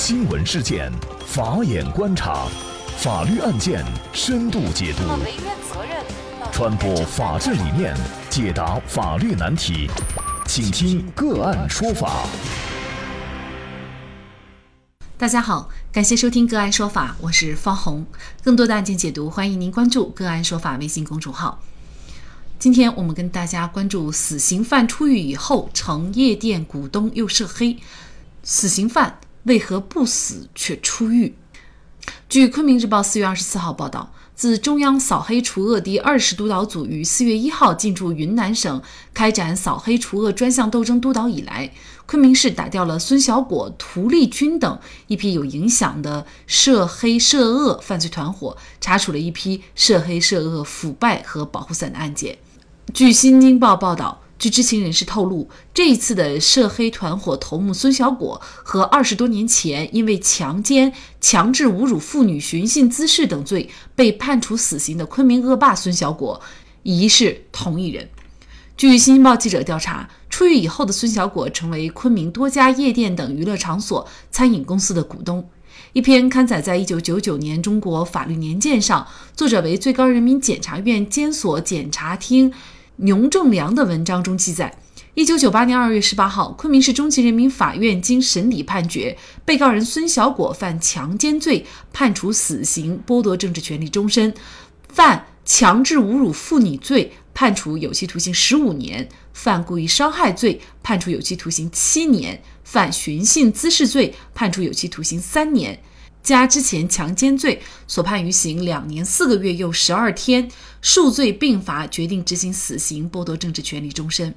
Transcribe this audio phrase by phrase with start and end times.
[0.00, 0.92] 新闻事件，
[1.26, 2.46] 法眼观察，
[2.98, 5.02] 法律案件深度解读，
[6.52, 7.96] 传播法治理念，
[8.30, 9.90] 解答法律难题，
[10.46, 12.28] 请听个案说法。
[15.18, 18.06] 大家好，感谢收听个案说法，我是方红。
[18.44, 21.60] 更多的案件解读，欢迎您关注个案说法微信公众号。
[22.60, 27.76] 今天我们跟大家关注死刑犯出狱以后，成夜店股东又涉黑，
[28.44, 29.18] 死刑犯
[29.48, 31.34] 为何不死却出狱？
[32.28, 34.12] 据昆明日报四月二十四号报道。
[34.36, 38.80] 自中央扫黑除恶第二十督导组于四月一号进驻云南省
[39.12, 41.72] 开展扫黑除恶专项斗争督导以来，
[42.06, 52.38] 昆明市打掉了孙小果、涂立军等一批有影响的涉黑涉恶犯罪团伙，查处了一批涉黑涉恶、腐败和保护伞的案件。
[52.94, 54.22] 据《新京报》报道。
[54.38, 66.40] 据知情人士透露，这一次的涉黑团伙头目孙小果和二十多年前因为强奸、强制侮辱妇女、寻衅滋事等罪被判处死刑的昆明恶霸孙小果，
[66.84, 68.08] 疑是同一人。
[68.76, 75.50] 据《新京报》记者调查，出狱以后的孙小果成为昆明多家夜店等娱乐场所、餐饮公司的股东。
[75.94, 79.04] 一篇刊载在一九九九年《中国法律年鉴》上，
[79.34, 82.52] 作者为最高人民检察院监所检察厅。
[83.00, 84.76] 牛正良的文章中记载，
[85.14, 94.32] 一九九八年二月十八号，昆明市中级人民法院经审理判决，被告人孙小果犯强奸罪，判处死刑，剥夺政治权利终身；
[94.88, 105.80] 犯强制侮辱妇女罪，判处有期徒刑十五年；犯故意伤害罪，判处有期徒刑七年；犯寻衅滋事罪，判处有期徒刑三年。
[106.28, 110.46] 加之前强奸罪所判于刑两年四个月又十二天，
[110.82, 114.34] 数罪并罚，决定执行死刑，剥夺政治权利终身。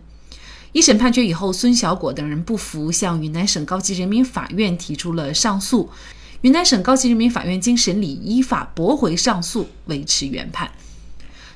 [0.71, 5.89] 一审判决以后，孙小果等人不服，向云南省高级人民法院提出了上诉。
[6.39, 10.71] 云南省高级人民法院经审理，依法驳回上诉，维持原判。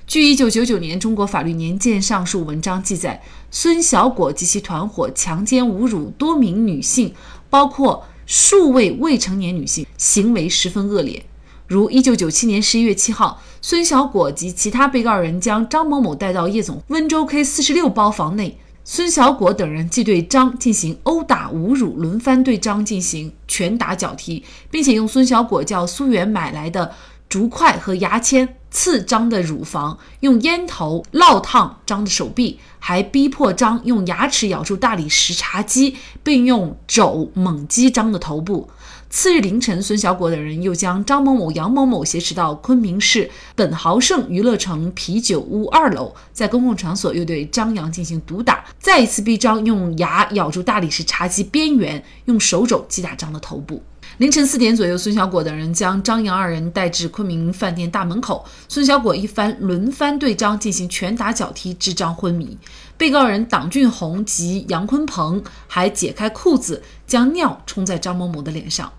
[0.06, 7.16] 据一九九九年《中国法律年鉴》上述文章记载，孙小果及其团伙强奸侮辱多名女性，
[7.50, 8.06] 包括。
[8.26, 11.24] 数位未成年女性行为十分恶劣，
[11.68, 26.92] 如一九九七年十一月七号，孙小果及其他被告人将张某某带到夜总温州 K 四十六包房内，孙小果等人即对张进行殴打、侮辱，轮番对张进行拳打脚踢，并且用孙小果叫苏元买来的
[27.30, 28.56] 竹筷和牙签。
[28.76, 38.70] 刺张的乳房，用烟头烙烫张的手臂，还逼迫张用牙齿咬住大理石茶几，并用肘猛击张的头部。
[39.10, 53.82] 次日凌晨，孙小果等人又将张某某、杨某某挟持到昆明市本豪盛娱乐城啤酒屋二楼，在公共场所又对张杨进行毒打，再一次逼张用牙咬住大理石茶几边缘，用手肘击打张的头部。
[54.18, 58.46] 凌晨四点左右，孙小果等人将张杨二人带至昆明饭店大门口。
[58.70, 62.58] 孙小果一番轮番对张进行拳打脚踢，致张昏迷。
[62.98, 68.90] 被告人党俊红及杨坤鹏还解开裤子，将尿冲在张某某的脸上。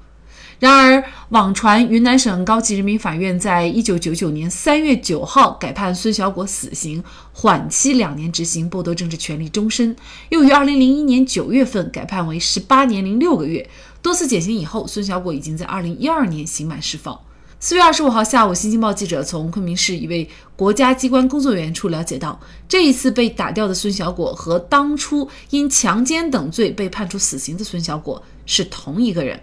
[0.58, 9.94] 然而，网传云南省高级人民法院在一九九九年三月九号改判孙小果死刑，缓期两年执行，剥夺政治权利终身。
[10.30, 13.68] 又于二零零一年九月份改判为十八年零六个月。
[14.00, 17.20] 多次减刑以后，孙小果已经在二零一二年刑满释放。
[17.60, 29.38] 四月二十五号下午，新京报记者从昆明市一位国家机关工作人员处了解到，这一次被打掉的孙小果和当初因强奸等罪被判处死刑的孙小果是同一个人。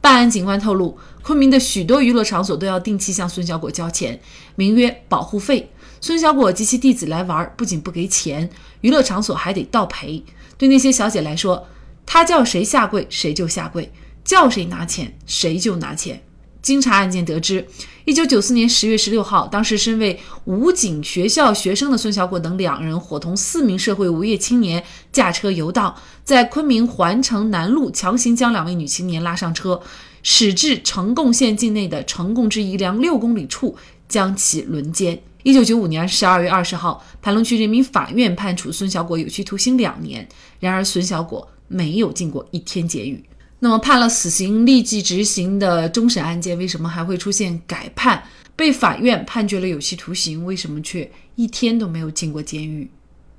[0.00, 4.20] 办案警官透露，昆明的许多娱乐场所都要定期向孙小果交钱，
[4.54, 5.70] 名曰保护费。
[6.00, 8.48] 孙小果及其弟子来玩，不仅不给钱，
[8.82, 10.22] 娱乐场所还得倒赔。
[10.58, 11.66] 对那些小姐来说，
[12.04, 13.90] 她叫谁下跪，谁就下跪；
[14.24, 16.22] 叫谁拿钱，谁就拿钱。
[16.66, 17.64] 经查案件得知，
[18.06, 24.82] 一九九四年十月十六号，当时身为武警学校学生的孙小果等两人，伙同四名社会无业青年
[25.12, 25.94] 驾车游荡，
[26.24, 29.80] 在昆明环城南路强行将两位女青年拉上车，
[30.24, 33.76] 驶至呈贡县境内的呈贡至宜良六公里处，
[34.08, 35.16] 将其轮奸。
[35.44, 40.28] 一九九五年十二月二十号，盘龙区人民法院判处孙小果有期徒刑两年。
[40.58, 41.48] 然而，孙小果。
[41.68, 43.24] 没有进过一天监狱，
[43.58, 48.22] 那么判了死刑立即执行的终审案件，为什么还会出现改判？
[48.54, 52.90] 被法院判决了有期徒刑，为什么却一天都没有进过监狱？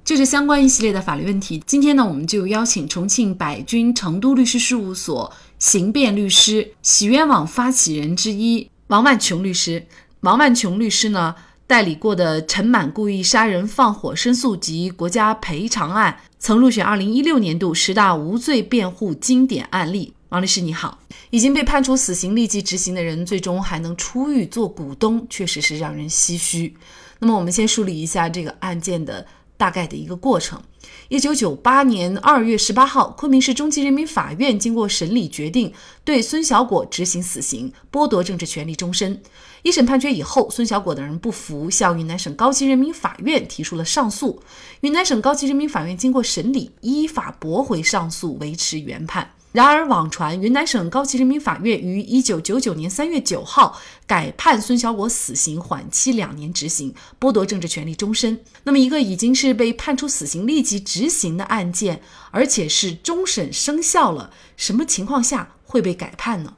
[0.04, 1.62] 就是相关一系列的法律问题。
[1.66, 9.86] 今天呢，我们就邀请重庆百君成都律师事务所刑辩律师、洗冤网发起人之一王万琼律师。
[10.22, 11.36] 王万琼律师呢？
[11.68, 20.14] 代理过的陈满故意杀人放火申诉及国家赔偿案，曾入选二零一六年度十大无罪辩护经典案例。
[20.30, 20.98] 王律师你好，
[21.30, 26.74] 已经被判处死刑立即执行的人，最终还能出狱做股东，确实是让人唏嘘。
[27.20, 29.26] 那么我们先梳理一下这个案件的
[29.58, 30.62] 大概的一个过程。
[31.10, 35.74] 一九九八年二月十八号，昆明市中级人民法院经过审理，决定
[36.08, 39.22] 对孙小果执行死刑，剥夺政治权利终身。
[39.62, 44.42] 一审判决以后，孙小果等人不服，向云南省高级人民法院提出了上诉。
[44.80, 49.34] 云南省高级人民法院经过审理，依法驳回上诉，维持原判。
[49.52, 58.40] 然而，网传云南省高级人民法院于一九九九年三月九号改判孙小果死刑，缓期两年执行，剥夺政治权利终身。
[58.64, 62.02] 那么，一个已经是被判处死刑立即执行的案件，
[62.32, 66.54] 而且是终审生效了，什么情况下会被改判呢？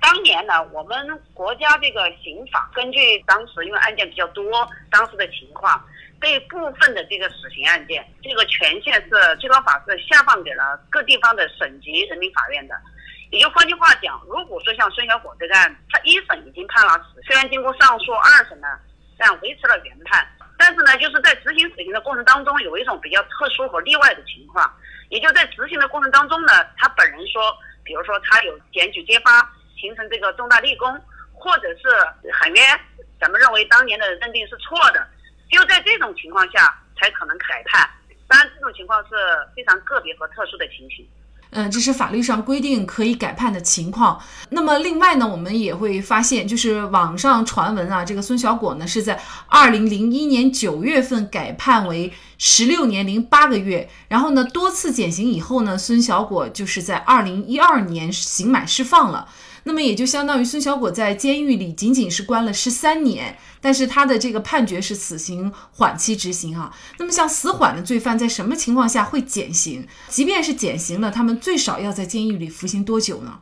[0.00, 5.80] 当年呢，我们国家这个刑法根据当时因为案件比较多，当时的情况。
[6.18, 12.74] 对部分的这个死刑案件，这个权限是最高法是下放给了各地方的省级人民法院的。
[13.32, 18.68] 也就换句话讲，如果说像孙小果这个案，他一审已经判了死，虽然经过上诉，二审呢，
[19.18, 20.24] 但维持了原判，
[20.56, 24.72] 但是呢，就是在执行死刑的过程当中，有一种比较特殊和例外的情况，
[25.08, 27.42] 也就在执行的过程当中呢，他本人说，
[27.84, 29.40] 比如说他有检举揭发，
[29.76, 30.88] 形成这个重大立功，
[31.32, 31.88] 或者是
[32.32, 32.80] 喊冤，
[33.20, 35.06] 咱们认为当年的认定是错的。
[35.50, 37.88] 就在这种情况下才可能改判，
[38.26, 39.14] 当然这种情况是
[39.54, 41.06] 非常个别和特殊的情形。
[41.52, 44.18] 嗯，这是法律上规定可以改判的情况。
[44.48, 59.28] 那么另外呢，我们也会发现，就是网上传闻啊，这个孙小果呢是在二零零一年九月份改判为十六年零八个月，然后呢多次减刑以后呢，孙小果就是在二零一二年刑满释放了。
[59.64, 66.74] 那么也就相当于孙小果在监狱里仅仅是关了十三年，但是他的这个判决是死刑缓期执行啊。
[66.98, 69.86] 那么像死缓的罪犯在什么情况下会减刑？
[70.08, 73.38] 即便是减刑了，他们最少要在监狱里服刑多久呢？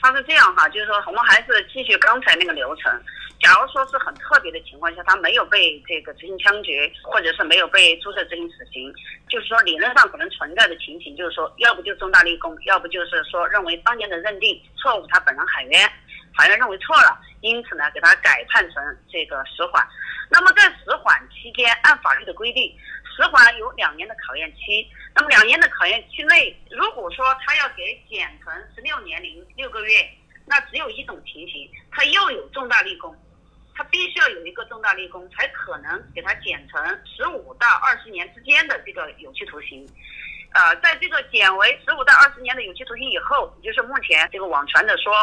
[0.00, 2.92] 他是这样哈，就是说我们还是继续刚才那个流程。
[3.40, 8.92] 假如说是很特别的情况下，他没有被这个执行枪决，或者是没有被注册执行死刑，
[9.28, 15.88] 就是说理论上可能存在的情形，就是说要不就重大立功，要不就是说认为当年的认定错误，他本人喊冤，
[16.36, 19.86] 法院认为错了，因此呢给他改判成这个死缓。
[20.30, 22.76] 那么在死缓期间，按法律的规定，
[23.16, 24.86] 死缓有两年的考验期。
[25.14, 30.10] 那么两年的考验期内，如果说他要给减成十六年零六个月，
[30.44, 33.16] 那只有一种情形，他又有重大立功。
[33.78, 39.88] 他必须要有一个重大立功，才可能给他减成十五到二十年之间的这个有期徒刑。
[40.52, 45.14] 呃，在这个减为十五到二十年的有期徒刑以后，也就是目前这个网传的说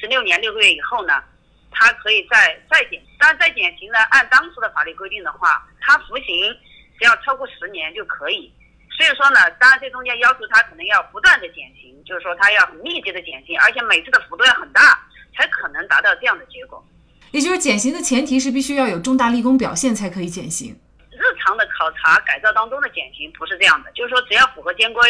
[0.00, 1.24] 十六年六个月以后呢，
[1.72, 3.02] 他可以再再减。
[3.18, 6.56] 当然再减刑呢，按当时的法律规定的话，他服刑
[6.96, 8.54] 只要超过十年就可以。
[8.96, 15.04] 所以说呢，当然这中间要求他可能要不断的减刑，就是说他要很密集的减刑，而且每次的幅度要很大，
[15.36, 16.86] 才可能达到这样的结果。
[17.34, 20.70] 也就是减刑的前提是必须要有重大立功表现才可以减刑。
[21.10, 25.02] 日常的考察改造当中的减刑不是这样的，就是说只要符合监规，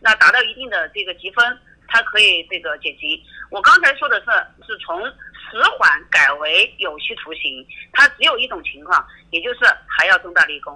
[0.00, 3.16] 那达到一定的这个积分，它可以这个减刑。
[3.48, 4.26] 我刚才说的是
[4.66, 10.74] 是从死缓改为有期徒刑，它只有一种情况，也就是还要重大立功。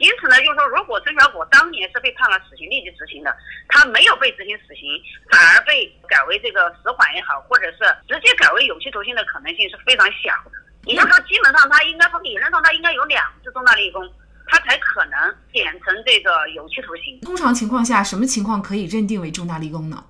[0.00, 3.34] 因此呢，就是说，如果孙小果当年是被判了死刑立即执行的，
[3.68, 4.90] 他没有被执行死刑，
[5.30, 10.58] 反而被改为这个死缓也好，或者是直接改为有期徒刑的可能性是非常小的。
[10.84, 14.02] 也就是说，基本上他应该从理论上他应该有两次重大立功，
[14.46, 17.20] 他才可能减成这个有期徒刑。
[17.20, 20.04] 通常情况下，什么情况可以认定为重大立功呢？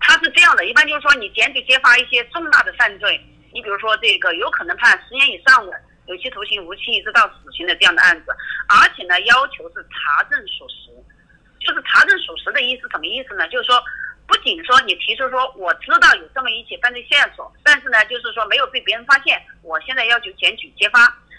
[0.00, 3.18] 他是这样的，一般就是说你检举揭发一些重大的犯罪，
[3.54, 5.80] 你比如说这个有可能判十年以上的。
[6.06, 8.34] 有期徒刑、无期一直到死刑的这样的案子，
[8.68, 10.90] 而且呢，要求是查证属实。
[11.62, 13.46] 就是查证属实的意思什么意思呢？
[13.46, 13.80] 就是说，
[14.26, 20.98] 不仅说你提出说我知道有这么一起犯罪线索，但是呢，就是说没有被别人发现，我现在要求检举揭发。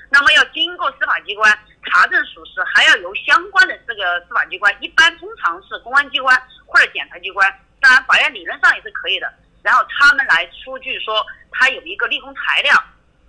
[0.09, 1.51] 那么要经过司法机关
[1.85, 9.27] 查证属实，还要由相关的这个司法机关，一般通常是公安机关或者检察机关，当然法院理论上也是可以的。
[9.61, 12.71] 然后他们来出具说他有一个立功材料。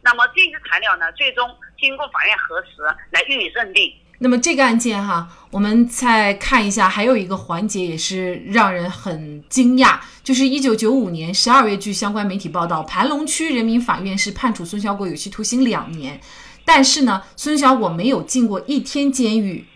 [0.04, 1.48] 那么这些材料呢，最终
[1.80, 3.90] 经过法院核实来予以认定。
[4.18, 16.20] 那么这个案件哈，我们再看一下，还有一个环节也是让人很惊讶，就是一九九五年十二月，据相关媒体报道，盘龙区人民法院是判处孙小果有期徒刑两年，
[16.64, 19.66] 但是呢，孙小果没有进过一天监狱，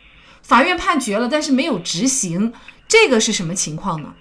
[0.43, 2.53] 法院判决了，但是没有执行，
[2.87, 4.15] 这个是什么情况呢？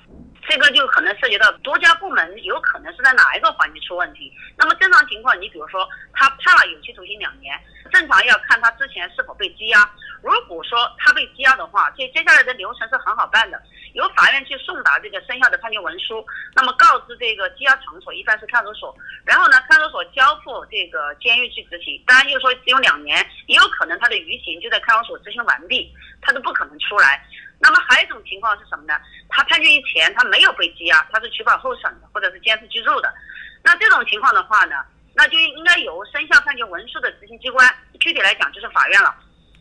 [0.50, 4.32] 这个就可能涉及到多家部门有可能是在哪一个环节出问题。
[4.58, 7.60] 那么正常情况，你比如说他判了有期徒刑两年，
[7.92, 9.90] 正常要看他之前是否被羁押。
[10.24, 13.62] 如果说他被羁押的话，这接下来的流程是很好办的，
[13.94, 16.26] 由法院去送达这个生效的判决文书，
[16.56, 22.02] 那么告知这个羁押场所，一般是看守所，然后呢，看守所交付这个监狱去执行。
[22.08, 27.22] 当然，就是说只有两年，也有可能他的余刑就在看守所执行完毕，他都不可能出来。
[27.60, 28.94] 那么还有一种情况是什么呢？
[29.30, 33.14] 他判决以前他没有被羁押，他是取保候审的，或者是监视居住的。
[33.64, 34.76] 那这种情况的话呢，
[35.16, 37.68] 那就应该由生效判决文书的执行机关，
[38.00, 39.16] 具体来讲就是法院了。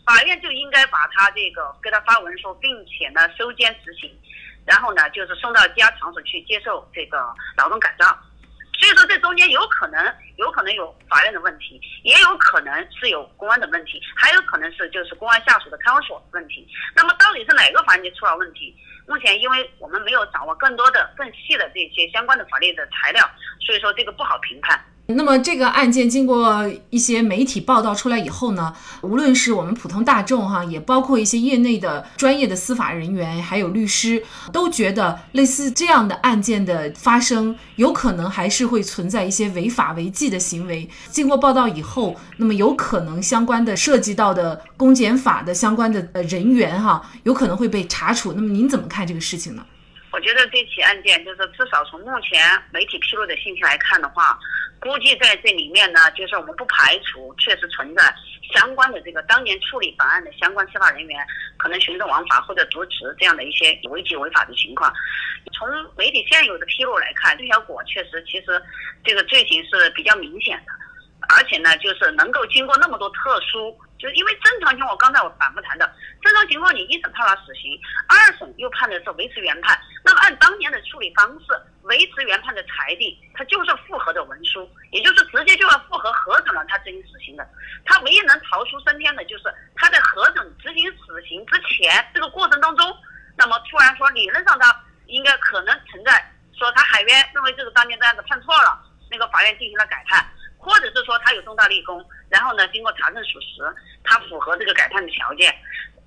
[0.05, 4.09] 法院就应该把他这个给他发文书，并且呢收监执行，
[4.65, 8.17] 然后呢就是送到羁押场所去接受这个劳动改造。
[8.87, 16.69] 所以说这中间有可能有可能有法院的问题，也有可能是有公安的问题，还有可能是就是公安下属的看守所问题。
[16.95, 18.77] 那么到底是哪个环节出了问题？
[19.09, 23.29] 目前因为我们没有掌握更多的更细的这些相关的法律的材料，
[23.61, 24.81] 所以说这个不好评判。
[25.09, 34.21] 那么这个案件经过一些媒体报道出来以后呢，无论是我们普通大众哈，也包括一些业内的专业的司法人员，还有律师，
[34.53, 40.89] 都觉得类似这样的案件的发生，有可能还是会存在一些违法违纪的行为。
[41.09, 48.33] 经过报道以后，那么有可能相关的涉及到的公检法的相关的人员哈，有可能会被查处。
[48.33, 49.65] 那么您怎么看这个事情呢？
[50.11, 52.41] 我觉得这起案件就是至少从目前
[52.73, 54.37] 媒体披露的信息来看的话。
[54.87, 58.15] 估计在这里面呢，就是我们不排除确实存在
[58.55, 61.27] 相关的这个当年处理本案的相关司法人员
[61.57, 64.93] 可能徇私枉法或者渎职这样的一些违纪违法的情况。
[65.53, 68.63] 从媒体现有的披露来看，陆小果确实其实
[69.05, 70.73] 这个罪行是比较明显的，
[71.35, 73.77] 而且呢，就是能够经过那么多特殊。
[73.99, 75.91] 就是因为正常情况，我刚才我反复谈的，
[76.23, 81.47] 正常情况你一审判了死刑，二审又判的是维持原判，那么按当年的处理方式，
[81.83, 87.49] 维持原判的裁定，它就是复核的文书，也就是直接就要复核核准了他执行死刑的，
[87.85, 89.45] 他唯一能逃出升天的就是
[89.77, 92.97] 他在核准执行死刑之前这个过程当中，
[93.37, 98.79] 那么突然说理论上他应该可能存在说他海冤认为这个当年这案子判错了，
[99.11, 100.25] 那个法院进行了改判。
[100.67, 103.63] 或者是说他有重大立功，然后呢，经过查证属实，
[104.03, 105.55] 他符合这个改判的条件，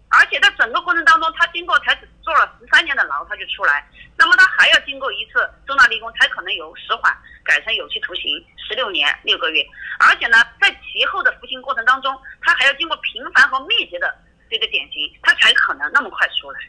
[0.10, 3.88] 而且在整个过程当中，他经过才只坐了十三年的牢，他就出来，
[4.18, 8.24] 那么他还要经过一次重大立功，才可能由死缓改成有期徒刑
[8.68, 9.66] 十六年六个月，
[9.98, 14.14] 而且呢，在其后的服刑过程当中，他还要经过频繁和密集的
[14.50, 16.60] 这个减刑，他才可能那么快出来。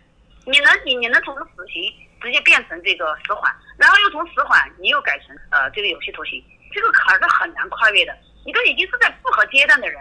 [0.46, 1.92] 你能你你能从死刑
[2.22, 6.40] 直接变成这个死缓，然后又从死缓你又改成呃这个有期徒刑。
[6.72, 9.98] 这个坎儿是很难跨越的，你都已经是在复合阶段的人，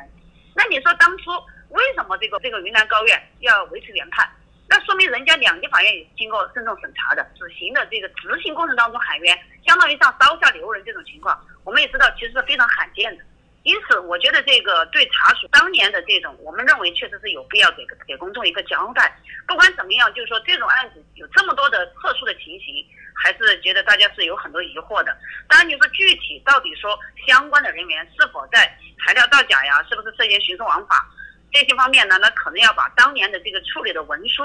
[0.55, 1.31] 那你说当初
[1.69, 4.29] 为什么这个这个云南高院要维持原判？
[4.67, 9.35] 那说明人家两级法院也经过慎重审查的，死刑的这个执行过程当中喊冤，
[9.65, 13.23] 相当于像刀下留人这种情况，我们也知道其实是非常罕见的。
[13.63, 19.15] 因此，我觉得这个对查处当年的这种，我们认为确实是有必要给给公众一个交代。
[19.47, 22.85] 不管怎么样，就是说这种案子有这么多的特殊的情形。
[23.21, 25.13] 还是觉得大家是有很多疑惑的。
[25.49, 26.97] 当然，你说具体到底说
[27.27, 28.73] 相关的人员是否在
[29.05, 31.05] 材料造假呀，是不是涉嫌徇私枉法
[31.51, 32.17] 这些方面呢？
[32.21, 34.43] 那可能要把当年的这个处理的文书，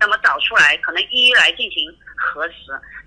[0.00, 2.54] 那么找出来，可能一一来进行核实，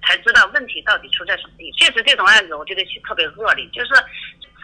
[0.07, 1.77] 才知道问题到底出在什么地方。
[1.77, 3.89] 确实，这种案子我觉得特别恶劣，就是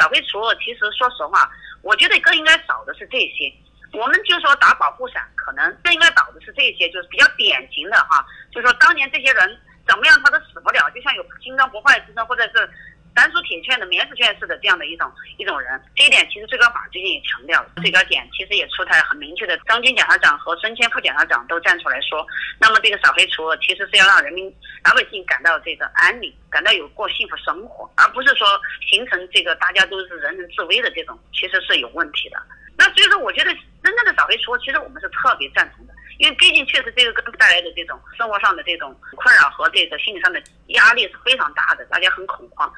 [0.01, 0.55] 扫黑除恶。
[0.55, 1.47] 其实说实话，
[1.83, 3.53] 我觉得更应该找的是这些。
[3.93, 9.61] 我们就说打保护伞，可能更应该找的是这些，就是比较典型的哈，就是说当年这些人。
[9.87, 12.69] 怎么样，他都死不了，就像有金刚不坏之身，或者是
[13.13, 15.81] 单属铁券的免死券似的这样的一种一种人。
[15.95, 22.25] 这一点其实最高法最近也强调了，最高检其实也出台很明确的，张军检察长和孙谦副检察长都站出来说，
[22.59, 24.45] 那么这个扫黑除恶其实是要让人民
[24.85, 28.47] 老百姓感到这个安宁，感到有过幸福生活，而不是说
[28.89, 32.41] 形成这个大家都是人人自危的这种，其实是有问题的。
[32.77, 33.53] 那所以说，我觉得
[33.83, 35.93] 真正的扫黑除恶，其实我们是特别赞同的。
[36.21, 42.71] 因为毕竟确实这个给带来的这种生活上的这种困扰和这个心理上的压力是非常大的，大家很恐慌。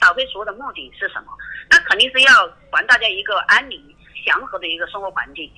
[0.00, 1.26] 扫黑除恶的目的是什么？
[1.68, 2.32] 那肯定是要
[2.70, 3.78] 还大家一个安宁、
[4.24, 5.52] 祥和的一个生活环境。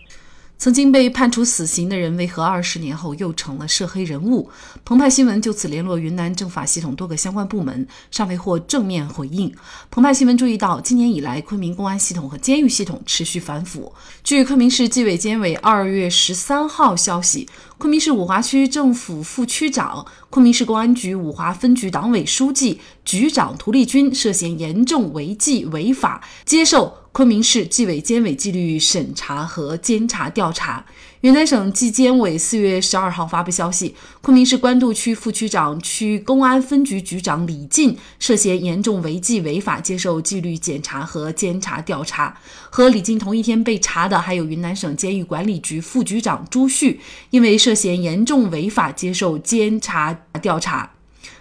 [0.59, 4.50] 曾经被判处死刑的人，为何二十年后又成了涉黑人物？
[4.85, 9.55] 澎湃新闻就此联络云南政法系统多个相关部门，尚未获正面回应。
[9.88, 13.93] 澎湃新闻注意到，今年以来，昆明公安系统和监狱系统持续反腐。
[14.25, 17.49] 据昆明市纪委监委二月十三号消息，
[17.79, 26.93] 昆明市五华区政府副区长、昆明市公安局五华分局党委书记、局长涂立军涉嫌严重违纪违法，接受。
[27.18, 30.87] 昆明市纪委监委纪律审查和监察调查，
[31.22, 42.38] 云南省纪监委四月十二号发布消息，昆明市官渡区副区长、区公安分局局长李进涉嫌严重违纪违法，接受纪律检查和监察调查。
[42.70, 50.88] 和李进同一天被查的还有云南省监狱管理局副局长朱旭，因为涉嫌严重违法，接受监察调查。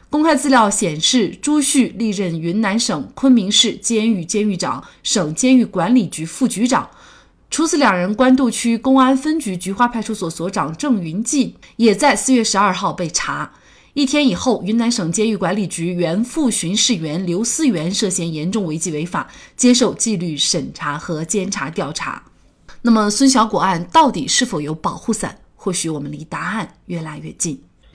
[0.09, 6.89] 公开资料显示，朱旭历任云南省昆明市监狱监狱长、省监狱管理局副局长。
[7.49, 13.51] 除此两人，官渡区公安分局菊花派出所所长郑云记也在四月十二号被查。
[13.93, 22.23] 一天以后，云南省监狱管理局原副巡视员刘思源涉嫌严重违纪违法，接受纪律审查和监察调查。
[22.81, 25.37] 那么，孙小果案到底是否有保护伞？
[25.55, 27.61] 或许我们离答案越来越近。